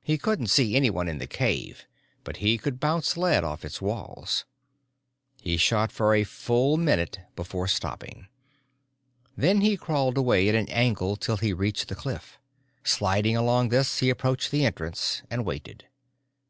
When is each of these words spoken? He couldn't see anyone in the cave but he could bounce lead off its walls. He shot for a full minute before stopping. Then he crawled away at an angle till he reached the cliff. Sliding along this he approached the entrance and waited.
He 0.00 0.16
couldn't 0.16 0.46
see 0.46 0.74
anyone 0.74 1.06
in 1.06 1.18
the 1.18 1.26
cave 1.26 1.86
but 2.24 2.38
he 2.38 2.56
could 2.56 2.80
bounce 2.80 3.14
lead 3.14 3.44
off 3.44 3.62
its 3.62 3.78
walls. 3.82 4.46
He 5.42 5.58
shot 5.58 5.92
for 5.92 6.14
a 6.14 6.24
full 6.24 6.78
minute 6.78 7.20
before 7.36 7.68
stopping. 7.68 8.28
Then 9.36 9.60
he 9.60 9.76
crawled 9.76 10.16
away 10.16 10.48
at 10.48 10.54
an 10.54 10.70
angle 10.70 11.14
till 11.16 11.36
he 11.36 11.52
reached 11.52 11.88
the 11.88 11.94
cliff. 11.94 12.38
Sliding 12.84 13.36
along 13.36 13.68
this 13.68 13.98
he 13.98 14.08
approached 14.08 14.50
the 14.50 14.64
entrance 14.64 15.22
and 15.28 15.44
waited. 15.44 15.84